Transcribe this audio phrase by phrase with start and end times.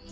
[0.00, 0.04] 五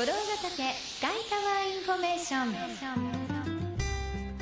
[0.00, 2.50] 郎ヶ岳スカイタワーインフォメーション。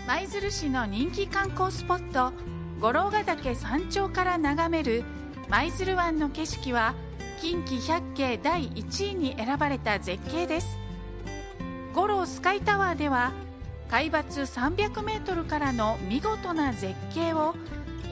[0.07, 2.33] 舞鶴市の人気観光スポット
[2.81, 5.05] 五郎ヶ岳山頂から眺める
[5.49, 6.95] 舞鶴湾の景色は
[7.41, 10.88] 近畿百景第1位に選ばれた絶景です。
[11.99, 13.33] 五郎スカイタワーでは
[13.91, 17.57] 海抜300メートルからの見事な絶景を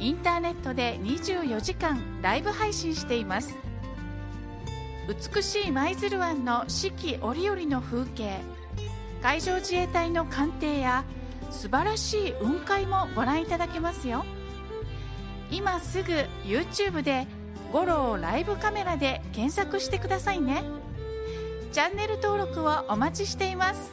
[0.00, 3.54] インターネットで24時間ライブ配信しています。
[5.32, 8.40] 美しい舞鶴湾の四季折々の風景
[9.22, 11.04] 海上自衛隊の艦艇や
[11.52, 14.24] 素晴らしい雲海もご覧いただけますよ。
[15.48, 16.10] 今すぐ
[16.44, 17.28] YouTube で
[17.72, 20.64] 「五郎ライブカメラ」で検索してくださいね。
[21.76, 23.92] チャンネル登録をお待ちしています。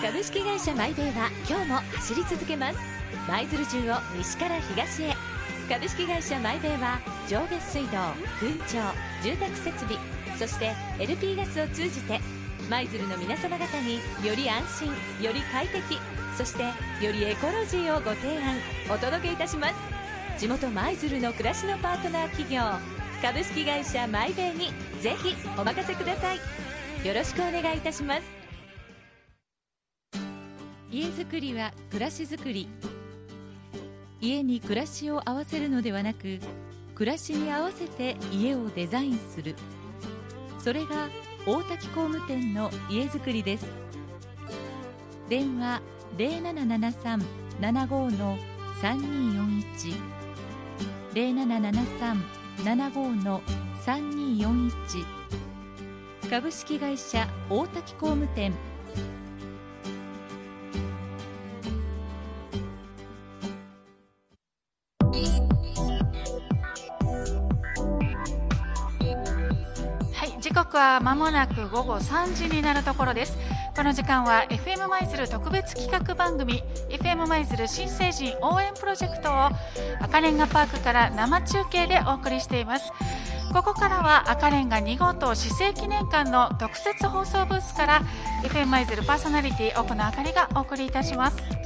[0.00, 2.78] 株式会社マイベイは今日も走り続けます。
[3.26, 5.12] 舞鶴中を西から東へ。
[5.68, 7.98] 株式会社マイベイは上下水道
[8.38, 8.78] 空調
[9.24, 9.98] 住宅設備
[10.38, 12.20] そして LP ガスを通じて
[12.72, 14.88] 舞鶴の皆様方により安心
[15.22, 15.98] より快適
[16.38, 16.62] そして
[17.04, 18.56] よりエコロジーをご提案
[18.90, 19.74] お届けいたします。
[20.38, 22.62] 地元舞鶴の暮らしのパートナー企業
[23.20, 24.68] 株式会社マイベイに
[25.02, 26.38] ぜひお任せください。
[27.06, 28.22] よろしくお願いいたします。
[30.90, 32.70] 家づくりは暮らしづくり。
[34.22, 36.38] 家に暮らしを合わせるのではなく
[36.94, 39.56] 暮らしに合わせて家をデザインする。
[40.58, 41.10] それが
[41.44, 43.66] 大滝工務店の家づくりです。
[45.28, 45.82] 電話
[46.16, 48.38] 0773-75の
[48.80, 49.96] 3241
[51.14, 53.42] 0773-75の
[53.84, 54.70] 3241
[56.30, 58.52] 株式会社大滝工務店。
[70.72, 73.36] 刻は間もなく午後3時になるところです。
[73.76, 79.50] この時間は FM 舞鶴特別企画番組 FM 舞鶴新成人応援プロジェクトを
[80.00, 82.90] 赤レンガパークから生中継でお送りしています。
[83.52, 88.02] ここからは赤レンガ2号棟市政記念館の特設放送ブースから
[88.42, 91.61] FM 舞鶴パーソナリティ奥野あかりがお送りいたします。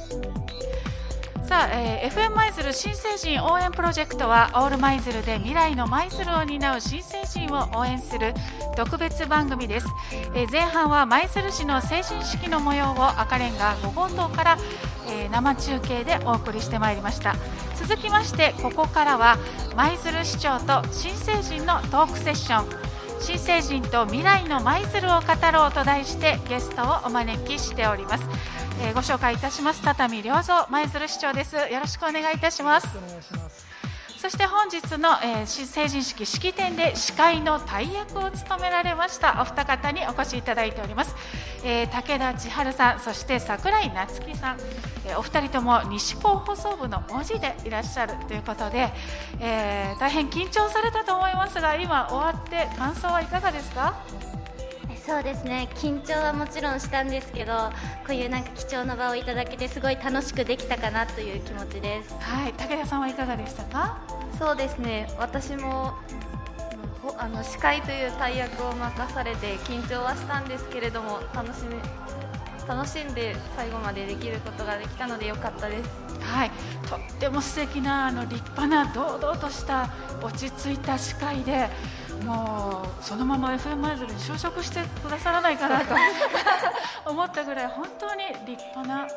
[1.47, 8.33] さあ、えー FM 舞鶴新成人応援プロジェクトはオール舞鶴で未来の舞鶴を担う新成人を応援する
[8.75, 9.87] 特別番組です、
[10.33, 14.57] えー前半は舞鶴市の成人式の模様を赤レンガ5号棟から、
[15.09, 17.35] えー生中継でお送りしてまいりました。
[17.75, 19.37] 続きましてここからは
[19.75, 22.86] 舞鶴市長と新成人のトークセッション。
[23.19, 28.23] 新成人と未来の舞鶴を語ろうと題してゲストをお招きしております、
[28.81, 29.81] えーご紹介いたします。
[29.83, 31.55] 畳良三舞鶴市長です。
[31.55, 32.87] よろしくお願いいたします。
[32.97, 33.66] お願いします。
[34.19, 41.15] そして本日の、えー成人式式典で司会の大役を務められましたお二方にお越しいただいております、
[41.63, 44.57] えー武田千春さんそして桜井夏樹さん、
[45.05, 48.89] えーお二人とも西高放送部の文字でいらっしゃるということで、
[49.39, 53.95] えー大変緊張されたと思いますが今終わって感想はいかがですか？
[55.07, 55.69] そうですね。
[55.75, 57.53] 緊張はもちろんしたんですけど
[58.05, 62.13] こういうなんか貴重な場をいただけてすごい楽しくできたかなという気持ちです。
[62.19, 62.53] はい。
[62.53, 64.01] 武田さんはいかがでしたか？
[64.37, 65.07] そうですね。
[65.17, 65.93] 私も
[67.17, 71.79] あの司会という大役を任されて緊張はしたんですけれども楽しみ
[72.67, 75.89] 楽しんで最後までできることができたのでよかったです。
[76.19, 76.51] はい、
[76.89, 79.89] とっても素敵なあの立派な堂々とした
[80.21, 81.69] 落ち着いた司会で
[82.25, 85.95] もうそのまま FM 舞鶴に就職してくださらないかなと
[87.09, 89.07] 思ったぐらい本当に立派な、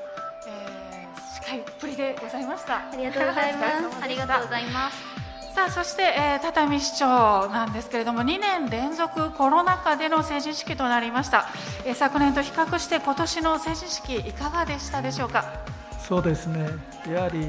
[0.46, 0.90] えー
[1.34, 2.76] 司会っぷりでございました。
[2.76, 3.60] ありがとうございま
[3.92, 4.96] すありがとうございます
[5.54, 11.46] さあそして、えー、畳市長なんですけれども2年連続コロナ禍での成人式となりました、
[11.84, 15.44] えー昨年と比較して今年の成人式いかがでしたでしょうか？
[16.08, 16.68] そうですね。
[17.08, 17.42] やはりえ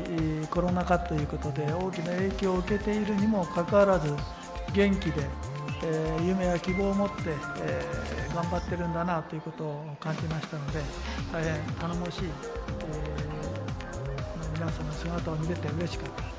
[0.45, 4.15] ーコロナ禍ということで大きな影響を受けているにもかかわらず
[4.73, 5.27] 元気で、
[5.83, 7.15] えー夢や希望を持って、
[7.63, 10.79] えー頑張ってるんだなということを感じましたので
[11.33, 16.31] 大変頼もしい、えー皆さんの姿を見れて嬉しかった。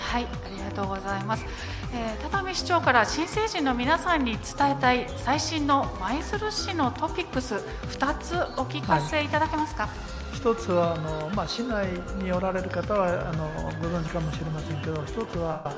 [0.00, 1.44] はい、ありがとうございます。
[1.92, 7.54] えー、畳市長から新成人の皆さんに伝えたい最新の舞鶴市のトピックス
[7.90, 9.88] 2つお聞かせいただけますか？
[10.32, 11.86] 一つはあの、まあ、市内
[12.22, 13.48] におられる方はあの
[13.80, 15.72] ご存知かもしれませんけど一つは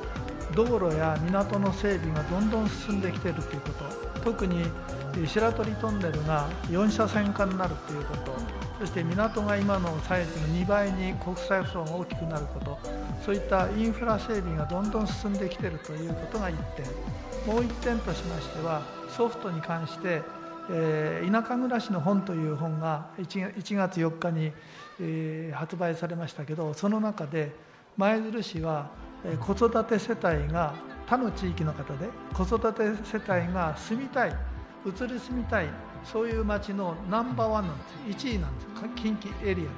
[0.55, 4.21] 道路や港の整備がどんどん進んできているということ。
[4.21, 4.65] 特に
[5.27, 8.33] 白鳥トンネルが4車線化になるということ。
[8.81, 12.79] そして港が今のサイズの2倍に国際フローが大きくなること。
[13.25, 16.87] そういったインフラ整備がどんどん進んできているということが1点。
[17.47, 18.83] もう1点としましては
[19.17, 20.23] ソフトに関して
[20.71, 24.53] えー、田舎暮らしの本という本が 1, 1月4日に、
[25.01, 27.53] えー、発売されましたけどその中で
[27.97, 28.91] 舞鶴市は、
[29.41, 30.75] 子育て世帯が
[31.07, 34.37] 他の地域の方で子育て世帯が住みたい
[34.87, 35.69] 移り住みたい
[36.05, 37.85] そういう町のナンバーワンなんで
[38.17, 38.27] す。
[38.29, 38.67] 1位なんです。
[38.95, 39.71] 近畿エリアで。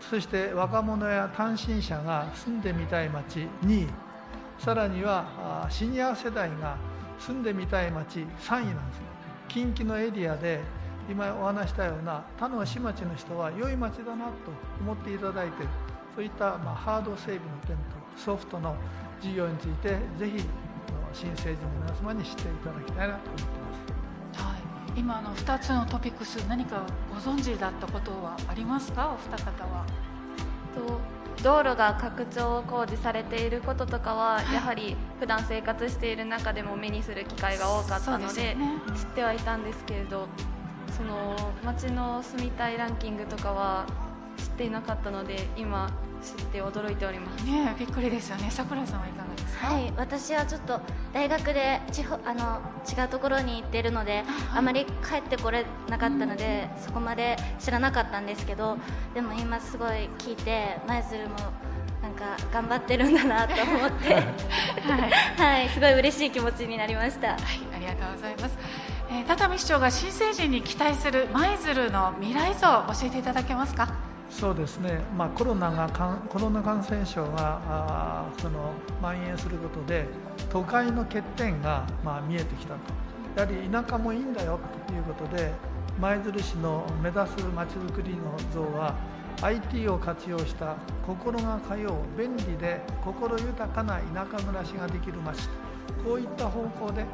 [0.00, 3.88] そして若者や単身者が住んでみたい町2位。
[4.58, 6.76] さらにはシニア世代が
[7.18, 9.00] 住んでみたい町3位なんです。
[9.48, 10.60] 近畿のエリアで
[11.08, 14.32] 今お話したような他の市町の人は良い町だなと
[14.80, 15.72] 思っていただいている
[16.14, 18.76] そういったまハード整備の点とソフトの
[19.20, 20.44] 事業についてぜひ
[21.12, 24.56] 新成人の皆様に知っていただきたいなと思っています、は
[24.96, 29.14] い、今の2つのトピックス何かご存知だったことはありますか？
[29.14, 29.84] お二方は。
[30.74, 31.00] と
[31.42, 38.58] 道路が拡張工事されていることとかは、やはり普段生活している中でも目にする機会が多かったので、ね、
[38.94, 40.28] 知ってはいたんですけれど
[40.94, 41.34] その
[41.64, 43.86] 街の住みたいランキングとかは
[44.36, 45.90] 知っていなかったので今
[46.22, 47.44] 知って驚いております。
[47.44, 48.48] ねびっくりですよね。
[48.50, 49.66] 桜井さんはいかがですか？
[49.68, 50.80] はい私はちょっと
[51.12, 54.24] 大学で地方あの違うところに行っているので
[54.54, 58.76] あまり帰ってこれなかったので、うん、そこまで知らなかったんですけど
[59.14, 61.36] でも今すごい聞いて舞鶴も
[62.02, 64.24] なんか頑張ってるんだなと思って、 はい、
[65.36, 67.28] はい、すごい嬉しい気持ちになりました。
[67.32, 67.38] はい、
[67.76, 68.58] ありがとうございます。
[69.10, 73.88] えー、畳市長が新成人に期待する舞鶴の未来像を教えていただけますか？
[74.30, 75.88] そうですね、まあ、コロナが
[76.28, 78.72] コロナ感染症があその
[79.02, 80.06] 蔓延することで
[80.48, 82.80] 都会の欠点が、まあ、見えてきたと。
[83.36, 85.52] やはり田舎もいいんだよということで
[86.00, 88.94] 舞鶴市の目指すまちづくりの像は
[89.42, 90.76] IT を活用した
[91.06, 95.48] 心が通う便利で心豊かな田舎暮らしができる街。
[96.04, 97.04] こういった方向で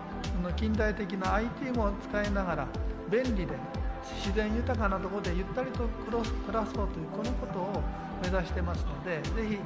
[0.57, 2.67] 近代的な IT も使いながら
[3.11, 3.55] 便利で
[4.15, 6.19] 自然豊かなところでゆったりと暮
[6.53, 7.83] らそうというこのことを
[8.23, 9.59] 目指してますのでぜひ、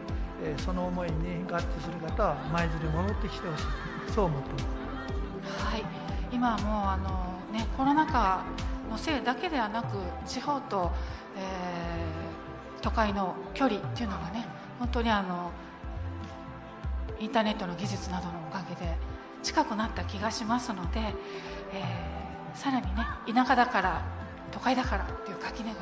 [0.43, 3.65] えその思いに合致する方は舞鶴に戻ってきてほしい
[4.13, 4.65] そう思ってます。
[5.65, 5.85] はい
[6.33, 8.45] 今もうあの、ね、コロナ禍
[8.91, 9.97] のせいだけではなく
[10.27, 10.93] 地方と、
[11.37, 14.47] えー、都会の距離っていうのがね
[14.79, 15.51] 本当にあの
[17.19, 18.97] インターネットの技術などのおかげで
[19.43, 24.20] 近くなった気がしますので、えー、さらにね田舎だから
[24.53, 25.77] 都会だからっていう垣根が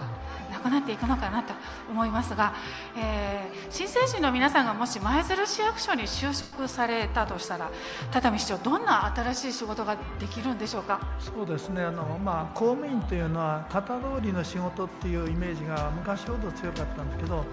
[0.51, 1.53] なくなっていくのかなと
[1.91, 2.55] 思いますが、
[2.97, 7.71] えー、新成人の皆さんがもし舞鶴市役所に就職されたとしたら
[8.11, 11.01] 畳市長どんな新しい仕事ができるんでしょうか？
[11.19, 11.83] そうですね。
[11.83, 17.45] あの、まあ、公務員というのは型通りの仕事っていうイメージが昔ほど強かったんですけど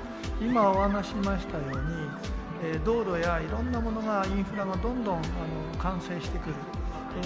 [0.42, 1.76] 今お話しましたように、
[2.64, 5.24] えー、道路やいろんなものがインフラがどんどんあの
[5.80, 6.56] 完成してくる。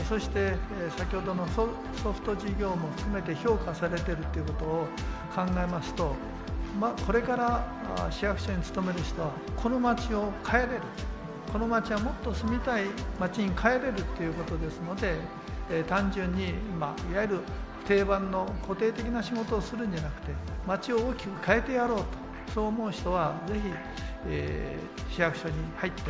[0.07, 0.53] そして
[0.97, 1.67] 先ほどのソ
[2.13, 4.87] フト事業も含めて評価されているということを
[5.35, 6.15] 考えますと、
[6.79, 10.81] まこれから市役所に勤める人はこの町を変えれる。
[11.51, 12.83] この町はもっと住みたい
[13.19, 15.15] 町に変えれるということですので、
[15.71, 17.39] え単純に、まいわゆる
[17.87, 20.33] 定番の固定的な仕事をするんじゃなくて
[20.67, 22.05] 町を大きく変えてやろうと
[22.53, 23.61] そう思う人はぜひ、
[24.27, 26.01] えー、市役所に入って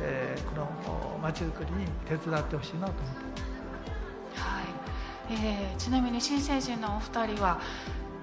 [0.00, 4.40] えー、このまちづくりに手伝ってほしいなと思って。
[4.40, 4.64] はい。
[5.30, 7.60] えー、ちなみに新成人のお二人は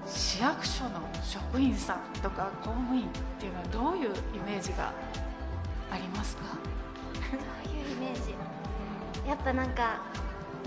[0.06, 0.90] 市役所の
[1.22, 3.06] 職員さんとか公務員っ
[3.38, 4.92] ていうのはどういうイメージが
[5.90, 6.42] ありますか？
[7.32, 8.34] どういうイメージ？
[9.28, 10.00] やっぱなんか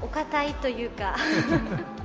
[0.02, 1.16] お堅いというか。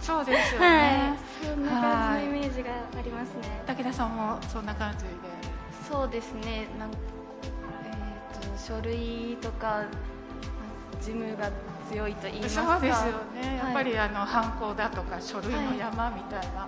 [0.01, 3.63] そうですよね、 はい、そんな感じのイメージがありますね。
[3.67, 5.11] 武田さんもそんな感じで？
[5.89, 6.67] そうですね。
[6.79, 6.91] なん
[8.67, 9.85] 書類とか
[11.01, 11.51] 事務が
[11.91, 12.73] 強いと言いますか。
[12.73, 16.67] そうですよね、やっぱりあの犯行だとか書類の山みたいな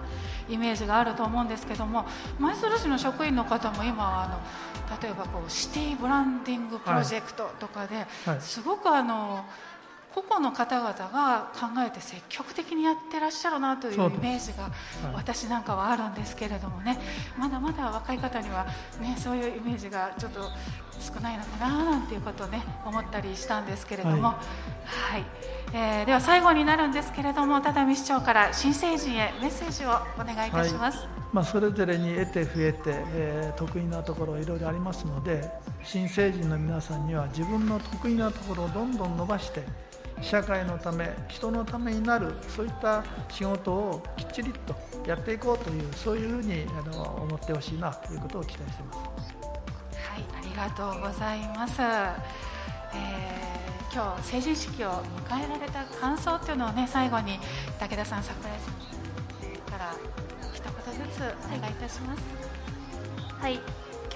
[0.49, 2.05] イメージがあると思うんですけども
[2.39, 8.07] 舞鶴市の職員の方も今はあの例えばこうシティブランディングプロジェクトとかで、
[8.41, 9.45] すごくあの
[10.17, 14.71] 個々の方々が考えて積極的にやってらっしゃるなというイメージが
[15.15, 16.99] 私なんかはあるんですけれどもね、
[17.39, 18.65] まだまだ若い方には、
[18.99, 20.41] ね、そういうイメージがちょっと
[20.99, 24.33] 少ないのかななんていうことをね思ったりしたんですけれども、はい、
[24.87, 25.25] はい、
[25.75, 30.99] えー、では最後になるんですけれども只見市長から新成人へメッセージをお願いいたします。
[31.01, 31.09] はい。
[31.33, 35.51] まあ、それぞれに得て増えて、えー、得意なところいろいろありますので
[35.83, 39.63] 新成人の皆さんには自分の得意なところをどんどん伸ばして
[40.21, 44.75] 社会のため人のためになるそういった仕事をきっちりと
[45.07, 49.47] やっていこうというそういうふうにあの思ってほしいなということを期待しています。
[50.17, 54.91] はいありがとうございます、えー、今日成人式を
[55.29, 57.39] 迎えられた感想というのをね最後に
[57.79, 59.95] 武田さん桜井さんから
[60.55, 60.73] 一言
[61.07, 62.23] ずつお願いいたします
[63.39, 63.61] はい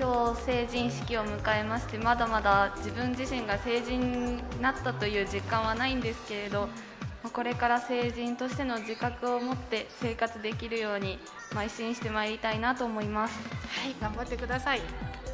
[0.00, 6.68] 今日成人式を迎えましてまだまだ自分自身が成人になったという実感はないんですけれど
[7.34, 11.18] これから成人としての自覚を持って生活できるように
[11.52, 13.38] 邁進してまいりたいなと思います。
[13.78, 14.80] はい頑張ってください。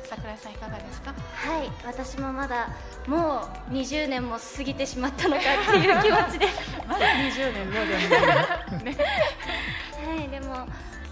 [0.05, 1.13] 桜井さんいかがですか？
[1.13, 2.69] はい私もまだ
[3.07, 6.49] もう20年も過ぎてしまったのかっていう気持ちで。
[6.89, 8.97] まだ20年もでもね
[10.19, 10.67] はいでも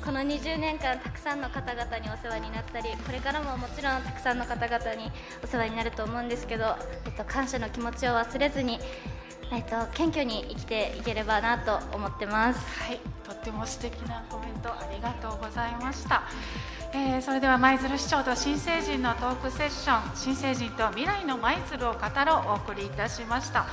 [0.04, 5.11] この20年間たくさんの方々にお世話になったりこれからももちろんたくさんの方々に
[5.42, 8.78] お世話になると思うんですけど、えっと、感謝の気持ちを忘れずに、
[9.54, 12.61] えっと、謙虚に生きていければなと思ってます。
[12.80, 16.25] はいとっても素敵なコメントありがとうございました。
[16.96, 23.66] えー、それでは舞鶴市長と新成人のトークセッション新成人と未来の舞鶴を語ろうお送りいたしました、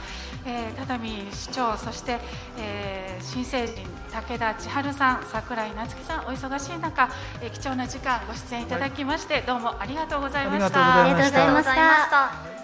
[0.44, 2.18] えー、只見市長そして、
[2.58, 3.76] えー、新成人
[4.12, 7.10] 武田千春さん櫻井夏樹さんお忙しい中、
[7.44, 11.04] えー、貴重な時間ご出演いただきまして、はい、どうもありがとうございました。
[11.04, 11.66] ありがとうございまし
[12.10, 12.61] た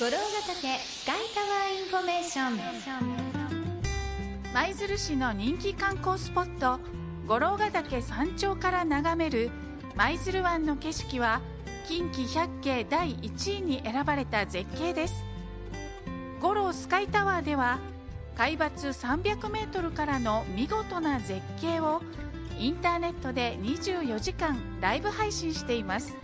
[0.00, 2.58] 五老ヶ岳スカイタワーインフォメーション。
[4.54, 6.80] 舞鶴市の人気観光スポット
[7.26, 9.50] 五老ヶ岳山頂から眺める
[9.96, 11.42] 舞鶴湾の景色は
[11.86, 15.22] 近畿百景第1位に選ばれた絶景です。
[16.40, 17.78] 五老スカイタワーでは
[18.38, 22.00] 海抜300メートルからの見事な絶景を
[22.58, 26.16] インターネットで24時間ライブ配信しています。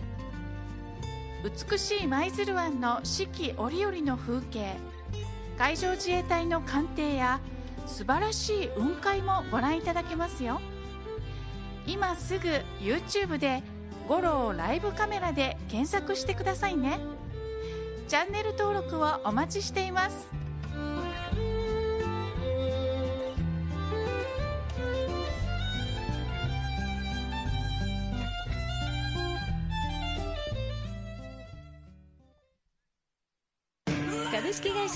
[1.43, 4.75] 美しい舞鶴湾の四季折々の風景。
[5.57, 7.39] 海上自衛隊の艦艇や
[7.85, 10.59] 素晴らしい雲海もご覧いただけますよ。
[11.85, 12.47] 今すぐ
[12.81, 13.63] YouTube で
[14.09, 16.99] 「五郎ライブカメラ」で検索してくださいね。
[18.07, 20.27] チャンネル登録をお待ちしています。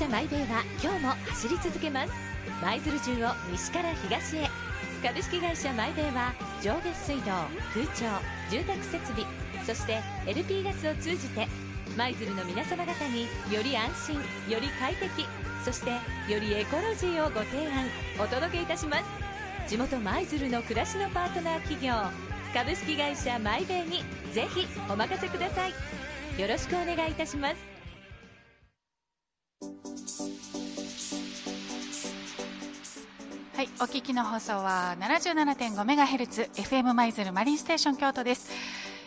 [0.02, 2.14] 株式会社マイベイは今日も走り続けます。
[2.60, 4.48] 舞鶴中を西から東へ。
[5.04, 7.32] 株式会社マイベイは上下水道
[7.74, 8.06] 空調
[8.50, 9.26] 住宅設備
[9.66, 11.48] そして LP ガスを通じて
[11.98, 14.16] 舞鶴の皆様方により安心
[14.52, 15.26] より快適
[15.64, 15.92] そして
[16.32, 17.86] よりエコロジーをご提案
[18.20, 19.04] お届けいたします。
[19.68, 21.94] 地元舞鶴の暮らしのパートナー企業
[22.54, 25.72] 株式会社マイベイにぜひお任せください。
[26.42, 27.71] よろしくお願いいたします。
[33.62, 38.50] はい、お聞きの放送は 77.5MHz FM 舞鶴マリンステーション京都です。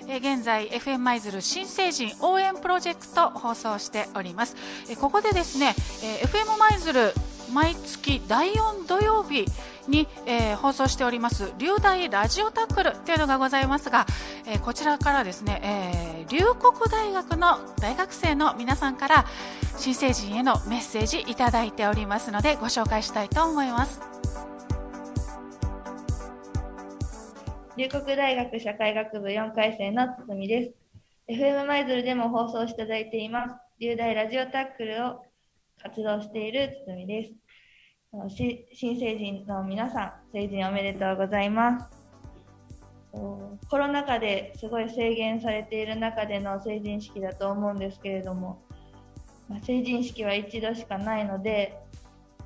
[0.07, 4.55] え現在 FM 舞鶴新成人応援プロジェクト放送しております。
[4.89, 7.13] えここでですね、えー FM 舞鶴
[7.53, 9.45] 毎月第4土曜日
[9.89, 14.07] に、えー放送しております流大ラジオタックルというのがございますが、
[14.47, 19.27] えーこちらからですね、えー龍谷大学の大学生の皆さんから
[19.79, 24.14] 新成人へのメッセージいただいておりますのでご紹介したいと思います。
[27.77, 30.75] 龍谷大学社会学部4回生の堤です。
[31.27, 33.55] FM 舞鶴でも放送していただいています。
[33.81, 35.25] 龍大ラジオタックルを
[35.83, 37.33] 活動している堤です。
[38.77, 41.91] 新成人の皆さん、成人おめでとうございます。
[43.69, 48.63] コロナ禍ですごい制限されている中での成人式だと思うんですけれども、
[49.49, 51.77] まあ成人式は一度しかないので、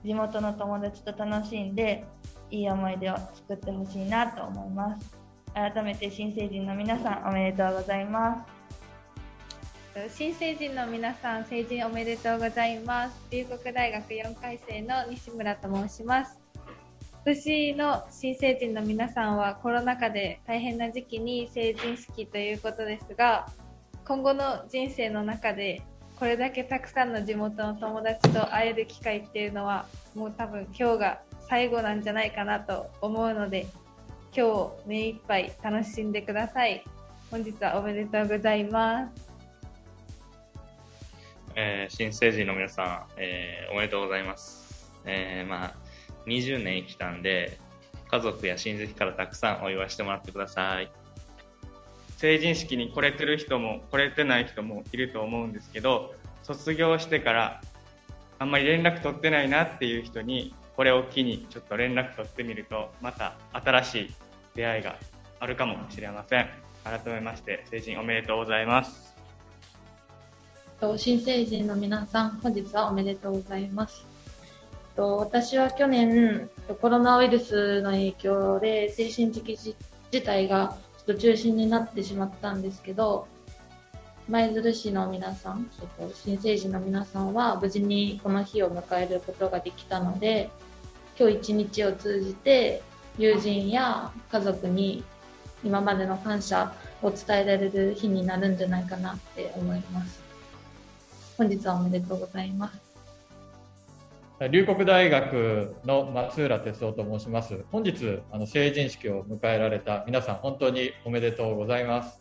[0.02, 2.06] 地元の友達と楽しんで、
[2.50, 5.18] いい思い出を作ってほしいなと思います。
[5.54, 8.58] 改めて新成人の皆さんおめでとうございます。
[10.14, 13.20] 新成人の皆さん、成人おめでとうございます。
[13.30, 16.38] 龍谷大学4回生の西村と申します。
[17.24, 23.48] 今年の新成人の皆さんはコロナ禍で大変な時期に成人式ということですが、
[24.06, 25.82] 今後の人生の中で
[26.16, 33.66] これだけたくさんの地元の友達と会える機会っていうのはもう多分今日が最後なんじゃないかなと思うので
[34.36, 36.84] 今日目いっぱい楽しんでください。
[37.30, 39.28] 本日はおめでとうございます。
[41.56, 44.92] えー新成人の皆さん、えーおめでとうございます。
[45.06, 45.74] えーまあ、
[46.26, 47.58] 20年生きたんで、
[48.10, 50.90] 家族や親戚からたくさんお祝いしてもらってください。
[52.18, 57.60] 成人式に来れてる人も来れてない人もいると思うんですけど、卒業してから
[58.38, 64.14] あんまり連絡取ってないなっていう人に、これを機にちょっと連絡取ってみると、また新しい
[64.54, 64.94] 出会いが
[65.40, 66.48] あるかもしれません。
[66.84, 69.12] 改めまして、成人おめでとうございます。
[70.80, 74.06] と新成人の皆さん、本日はおめでとうございます。
[74.94, 76.48] と私は去年、
[76.80, 79.74] コロナウイルスの影響で精神的自
[80.24, 83.26] 体がちょっと中心になってしまったんですけど、
[84.28, 90.48] 舞鶴市の皆さん、えっと新成人の皆さんは無事にこの日を迎えることができたので、
[91.18, 92.80] 今日一日を通じて
[93.18, 95.02] 友人や家族に
[95.64, 100.22] 今までの感謝を伝えられる日になるんじゃないかなって思います。
[101.36, 102.88] 本日はおめでとうございます。
[104.48, 107.64] 龍谷大学の松浦哲夫と申します。
[107.72, 112.20] 本日、あの成人式を迎えられた皆さん、本当におめでとうございます。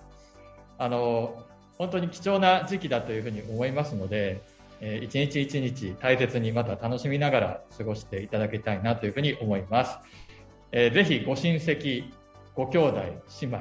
[0.79, 1.43] あの
[1.77, 4.41] 本当に貴重な時期だというふうに思いますので、
[4.81, 9.97] えー一日一日大切にまた楽しみながら過ごしていただきたいなというふうに思います。
[10.71, 12.11] えーぜひご親戚、
[12.55, 13.01] ご兄弟、
[13.41, 13.59] 姉妹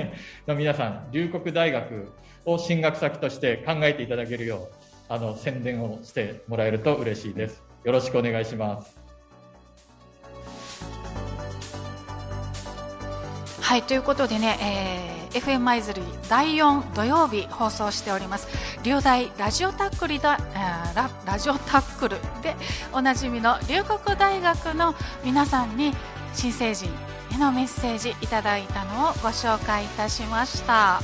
[0.46, 2.12] の皆さん、龍谷大学
[2.44, 4.74] を進学先として考えていただけるよう、
[5.08, 7.62] あの宣伝をしてもらえると嬉しいです。
[7.84, 8.98] よろしくお願いします。
[13.68, 18.48] はいということでね、えー、FM 舞鶴第4土曜日放送しております。
[18.82, 20.38] 流大ラジオタックルだ
[20.94, 22.56] ララジオタックルで
[22.92, 25.94] おなじみの龍谷大学の皆さんに
[26.34, 26.88] 新成人
[27.34, 31.00] へのメッセージいただいたのをご紹介いたしました。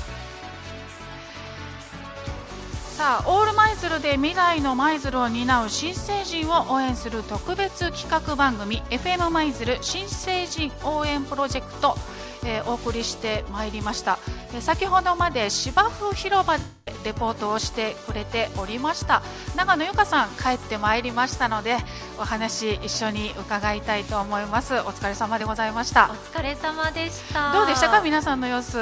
[2.96, 11.98] さあオール舞鶴で未来の舞鶴を担う新成人を応援する特別企画番組 FM 舞鶴新成人応援プロジェクト。
[12.44, 14.18] えー、お送りしてまいりました、
[14.52, 16.64] えー、先ほどまで芝生広場で
[17.04, 19.22] レポートをしてくれておりました。
[19.56, 21.76] 長野由香さん帰ってまいりましたので
[22.18, 24.74] お話一緒に伺いたいと思います。
[24.74, 26.10] お疲れ様でございました。
[26.10, 27.52] お疲れ様でした。
[27.52, 28.78] どうでしたか皆さんの様子？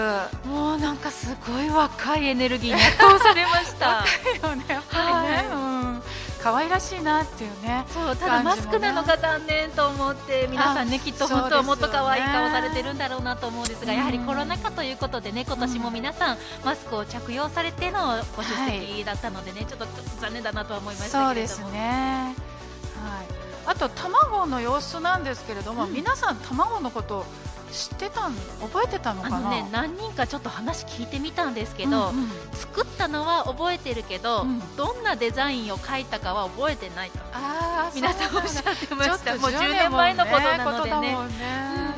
[0.46, 4.04] もうなんかすごい若いエネルギーに圧倒されました。
[4.06, 5.61] 若いよねね、はい、うん
[6.42, 19.86] 可愛らしいなっていうねそうただマスクなのが残念と思って皆さんねきっと本当はもっと可愛い顔されてるんだろうなと思うんですが、やはりコロナ禍ということでね今年も皆さんマスクを着用されてのご出席だったのでね、ちょっと
[20.20, 22.34] 残念だなとは思いましたそうですね。
[23.02, 23.42] はい。
[23.64, 27.24] あと卵の様子なんですけれども、皆さん卵のこと
[27.72, 29.50] 知ってたん覚えてたのかな？
[29.50, 37.18] ね何人かちょっと話聞いてみたんですけど、うんうん、作ったのは覚えてるけど、うん、どんなデザインを描いたかは覚えてないと。
[37.32, 39.36] あ皆さんおっしゃってました。
[39.36, 41.91] もう10年前のことなのでね。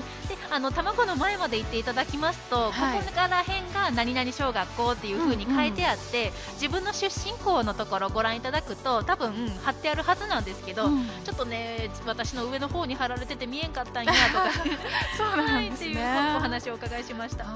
[0.54, 9.32] あの卵の前まで行っていただきますと、はい、ここから辺が何々小学校っていう風に書いてあって、うんうん、自分の出身校のところをご覧いただくと多分
[9.64, 14.44] 貼ってあるはずなんですけど、うん、ちょっとね私の上の方に貼られてて見えんかったんやとか
[15.18, 17.46] そうなんですね、っていうお話をお伺いしました。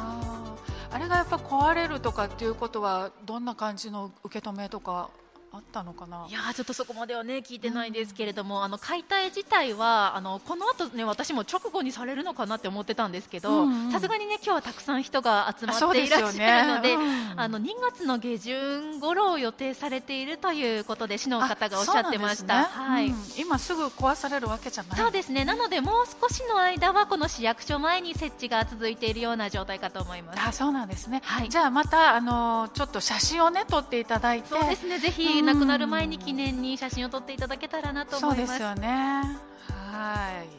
[0.90, 5.10] あれがやっぱ壊れるとかっていうことはどんな感じの受け止めとか
[5.50, 6.26] あったのかな？
[6.28, 17.04] いやちょっとそこまではね聞いてないですけれども、うん、あの解体自体はあのこの後ね私も直後にされるのかなって思ってたんですけどさすがにね今日はたくさん人が集まっていらっしゃるので、ね。
[17.32, 24.98] うん、あの2月の下旬頃を予定されているということで市の方がおっしゃってました、ね、はい、うん、今すぐ壊されるわけじゃない。
[24.98, 25.44] そうですね。
[25.44, 30.40] なのでもう少しの間はこの市役所前に設置が続いているような状態かと思います。
[30.40, 34.48] あそうなんですね、はい、じゃあまたあのちょっと写真をね撮っていただいて。
[34.48, 34.98] そうですね。
[34.98, 38.46] ぜひ亡くなる前に記念に写真を撮っていただけたらなと思います。
[38.46, 38.88] そうですよね。
[39.92, 40.57] はい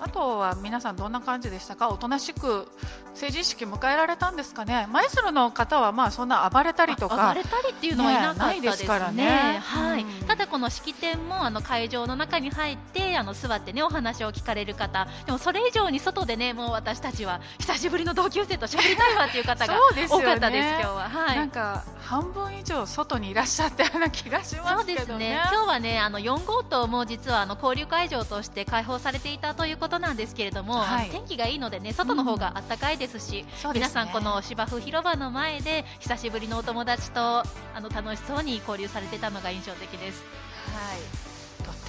[0.00, 1.88] あとは皆さんどんな感じでしたか？
[1.88, 2.66] おとなしく
[3.14, 4.86] 成人式迎えられたんですかね？
[4.90, 15.06] 舞鶴の方はまあそんな暴れたりとか暴れたりっていうのはいなかったですからね、はい、うん、ただこの式典もあの会場の中に入ってあの座ってねお話を聞かれる方。
[15.26, 19.74] でもそれ以上に外でねもう私たちは久しぶりの同級生と喋りたいわっていう方が
[20.08, 25.04] 多かったです、ね、今日は、はい、なんか半分以上外にいらっしゃったような気がしますけどね。
[25.04, 25.40] そうですね。
[25.50, 37.44] 今日はねあの4号棟も実はあの交流会場として開放されていたということなんですけれども、はい、天気がいいのでね外の方が暖かいですし、うん、皆さんこの芝生広場の前で久しぶりのお友達とあ
[37.80, 40.22] の楽しそうに交流されてたのが印象的です。
[40.72, 41.29] はい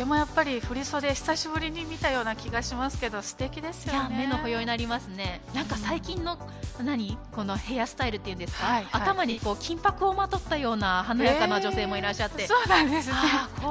[0.02, 4.18] てもやっぱり振袖久しぶりに見たような気がしますけど素敵ですよね。
[4.18, 5.42] 目の保養になりますね。
[5.54, 6.40] なんか最近の、
[6.80, 7.20] うん、何？
[7.32, 8.84] このヘアスタイルっていうんですか、はい。
[8.86, 13.16] はい、頭にこう金箔をまとったような華やかな女性もいらっしゃって、そうなんですね。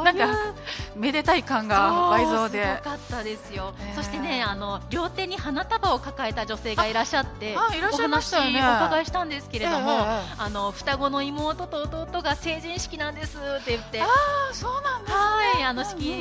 [0.04, 0.54] なんか
[0.94, 2.62] めでたい感が倍増で。
[2.62, 8.60] すごかったですよ、そしてねあの両手に花束を抱えた女性がいらっしゃってあいらっしゃいましたよね。
[8.60, 10.06] お伺いしたんですけれども、
[10.38, 14.00] あの双子の妹と弟が成人式なんですって言って。
[14.00, 15.18] ああそうなんですね。
[15.18, 16.19] はいあの式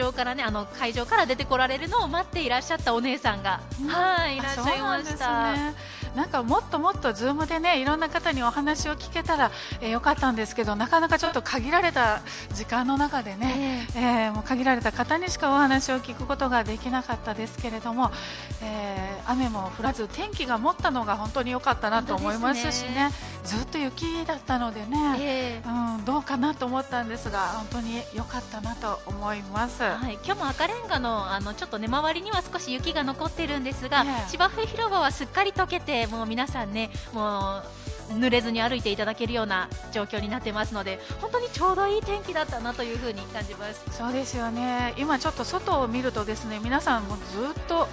[0.00, 5.54] 場からねあの会場から出てこられるのを待っていらっしゃったお姉さんが、うん、はいいらっしゃいました。
[6.16, 18.10] なんかもっともっとズームでねいろんな方にお話を聞けたら、えー、よかったんですけどなかなかちょっと限られた時間の中でね、えー、えー、もう限られた方にしかお話を聞くことができなかったですけれども、
[18.60, 23.10] えー、雨も降らず天気が持ったのが本当に良かったなと思いますしね、ね、
[23.44, 37.62] ずっと雪だったのでね、えー、うん、どうかなと思ったんですが本当に良かったなと思います、はい、今日も赤レンガのあのちょっとね周りには少し雪が残っているんですが、芝生広場はすっかり溶けてもう皆さんねも
[38.10, 43.84] う濡れずに歩いていただけるような状況になってますので本当にちょうどいい天気だったなというふうに感じます。
[43.90, 44.94] そうですよね。
[44.96, 47.88] 今ちょっと外を見るとですね皆さんもずっと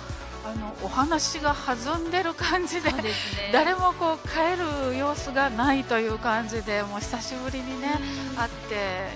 [0.48, 3.04] あのお話が弾んでる感じで、ね、
[3.52, 7.90] 誰もこう帰る様子がないという感じでもう久しぶりにね
[8.38, 9.10] 会って、え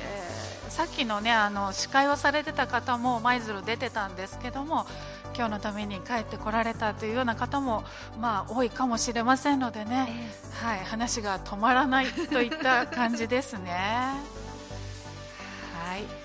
[0.67, 4.85] ー、さっきのねあの司会をされてた方も舞鶴出てたんですけども
[5.33, 7.85] 今日のために帰ってこられたというような方も、
[8.19, 13.71] まあ、多いかもしれませんのでね、えー、はい、話が止まらないといった感じですね。
[15.85, 16.20] はい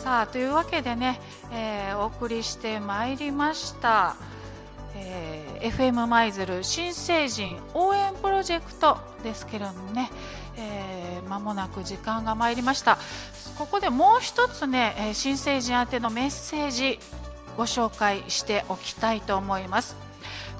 [0.00, 1.20] さあというわけでね、
[1.52, 4.16] えー、お送りしてまいりました。
[4.96, 10.10] えー、FM 舞鶴新成人応援プロジェクトですけれどもね、
[10.56, 12.98] えー、間もなく時間が参りました
[13.58, 16.98] ここでもう一つね、え新成人宛てのメッセージ
[17.58, 20.09] ご紹介しておきたいと思います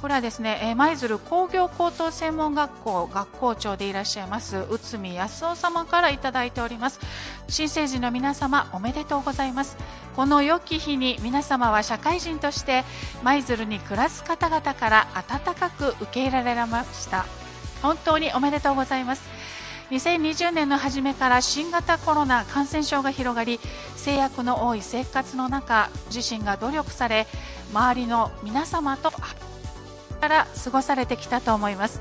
[0.00, 7.00] これはですね舞鶴工業高等専門学校学校長でいらっしゃいます内海康夫様からいただいております。
[7.48, 9.76] 新成人の皆様おめでとうございます。
[10.16, 12.84] この良き日に皆様は社会人として
[13.22, 17.26] 舞鶴に暮らす方々から温かく受け入れられました。
[17.82, 19.22] 本当におめでとうございます。
[19.90, 23.58] 2020年の初めから新型コロナ感染症が広がり
[23.96, 27.26] 制約の多い生活の中自身が努力され
[27.72, 29.10] 周りの皆様と
[30.20, 32.00] から過ごされてきたと思います。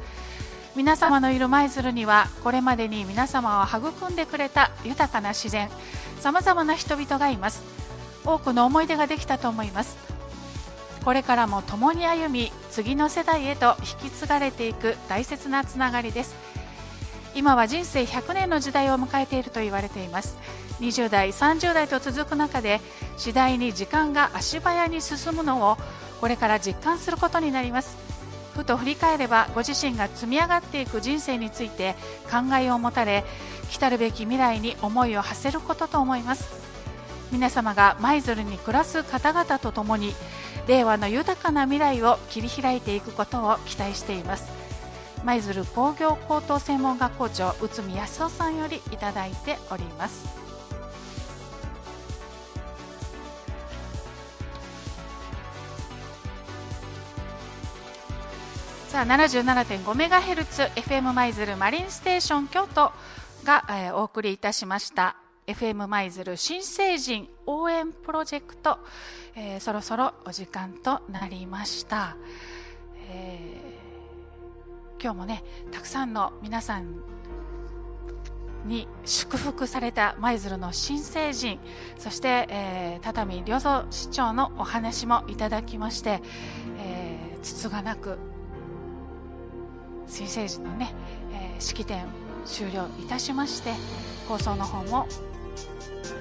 [0.76, 5.68] 皆様のいる舞鶴にはこれまでに皆様を育んでくれた豊かな自然
[6.20, 7.64] さまざまな人々がいます。
[8.26, 9.98] 多くの思い出ができたと思います。
[11.04, 16.36] これからも共に歩み次の世代へと引き継がれていく大切なつながりです。
[17.36, 20.38] 今は人生100年の時代を迎えていると言われています。
[20.82, 22.80] 20代30代と続く中で
[23.18, 25.78] 次第に時間が足早に進むのを
[26.22, 28.09] これから実感することになります。
[28.60, 31.96] ふと振り返ればご自身が積み上がっていく人生について
[32.30, 33.24] 考えを持たれ
[33.70, 36.60] 来たるべき未来に思いを馳せることと思います。
[37.32, 40.14] 皆様が舞鶴に暮らす方々と共に
[40.68, 44.52] 令和の豊かな未来を切り開いていくことを期待しています。
[45.24, 50.49] 舞鶴工業高等専門学校長内海康夫さんよりいただいております。
[58.90, 62.92] さあ 77.5MHz FM 舞鶴マリンステーション京都
[63.44, 65.16] が、えー、お送りいたしました。
[65.46, 68.80] FM 舞鶴新成人応援プロジェクト、
[69.36, 72.18] えー、そろそろお時間となりました、
[73.12, 76.96] えー、今日もねたくさんの皆さん
[78.66, 81.60] に祝福された舞鶴の新成人
[82.00, 86.24] そして、えー、畳良三市長のお話もいただきまして、
[86.80, 88.18] えー、つつがなく
[90.10, 90.94] 新成人のね、
[91.34, 92.06] えー、式典
[92.46, 93.74] 終了いたしまして
[94.28, 95.08] 放送の方も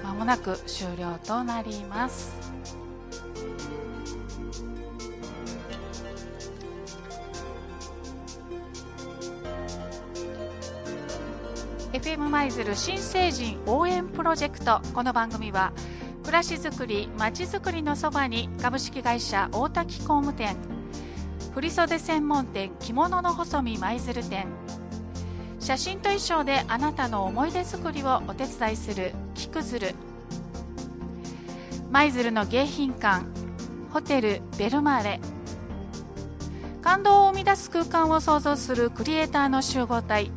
[0.03, 2.37] 間もなく終了となります。
[11.91, 15.73] FM 舞鶴新成人応援プロジェクトこの番組は
[16.21, 20.55] 暮らしづくりまちづくりのそばに株式会社大滝工務店
[21.61, 24.47] 振袖専門店着物の細身舞鶴店。
[25.59, 29.93] 写真と衣装であなたの思い出作りをお手伝いする木くずる。
[31.91, 33.25] 舞鶴の迎賓館
[33.91, 35.19] ホテルベルマーレ。
[36.81, 40.31] 感動を生み出す空間を創造するクリエイターの集合体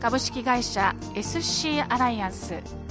[0.00, 2.87] 株式会社 SC アライアンス。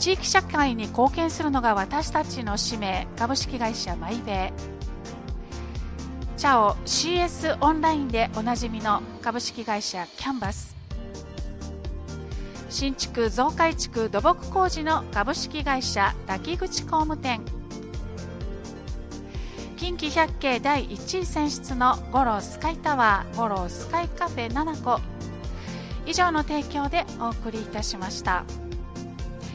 [0.00, 10.74] 地域社会に貢献するのが私たちの使命株式会社マイベイチャオ CS オンラインでおなじみの株式会社キャンバス。
[12.70, 17.42] 新築増改築土木工事の株式会社滝口工務店。
[19.76, 24.98] 近畿百景第1位選出の五郎スカイタワー五郎スカイカフェ7個
[26.06, 28.46] 以上の提供でお送りいたしました。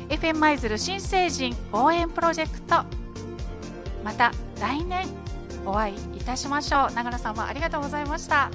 [0.09, 2.83] FM 舞鶴新成人応援プロジェクト。
[4.03, 5.07] また来年
[5.65, 6.93] お会いいたしましょう。
[6.93, 8.51] 長野さんもありがとうございました。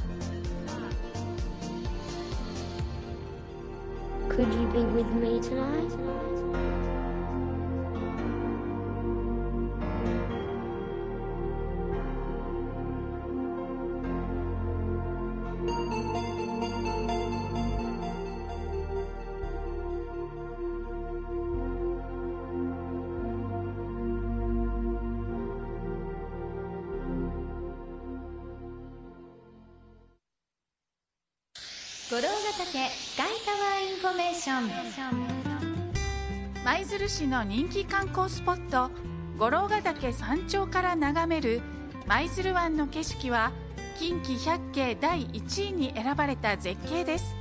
[32.11, 32.35] Could you be
[34.03, 34.91] with me tonight?
[36.65, 38.91] 舞鶴市の人気観光スポット
[39.39, 41.63] 五郎ヶ岳山頂から眺める
[42.09, 43.53] 舞鶴湾の景色は
[43.97, 47.37] 近畿百景第1位に選ばれた絶景です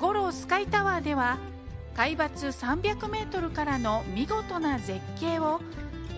[0.00, 1.38] 五郎スカイタワーでは
[1.94, 5.62] 海抜300メートルからの見事な絶景を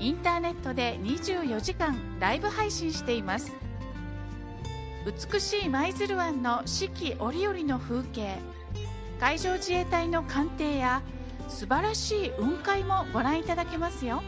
[0.00, 3.67] インターネットで24時間ライブ配信しています
[5.08, 8.36] 美しい舞鶴湾の四季折々の風景。
[9.18, 11.00] 海上自衛隊の艦艇や
[11.48, 14.22] 素晴らしい雲海もご覧いただけますよ。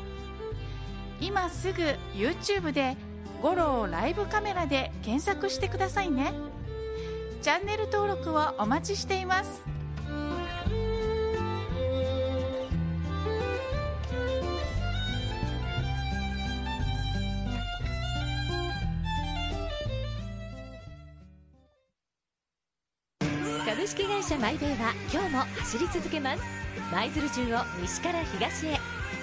[1.20, 1.82] 今すぐ
[2.14, 2.96] YouTube で
[3.42, 6.32] 「五郎ライブカメラ」で検索してくださいね。
[7.42, 9.69] チャンネル登録をお待ちしています。
[23.80, 26.42] 株式会社マイベイは今日も走り続けます。
[26.92, 28.76] 舞鶴中を西から東へ。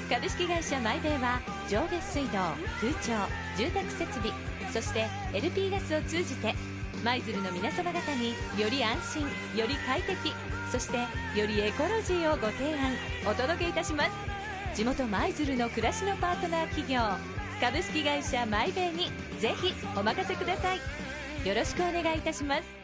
[0.09, 1.39] 株式会社マイベイは
[1.69, 2.39] 上下水道
[2.81, 3.13] 空調
[3.55, 4.31] 住宅設備
[4.73, 6.55] そして LP ガスを通じて
[7.03, 10.33] 舞鶴の皆様方により安心より快適
[10.71, 10.97] そして
[11.39, 12.93] よりエコロジーをご提案
[13.29, 14.11] お届けいたします。
[14.73, 17.01] 地元舞鶴の暮らしのパートナー企業
[17.61, 20.79] 株式会社マイベイにぜひお任せください。
[21.47, 22.76] よろしくお願いいたします。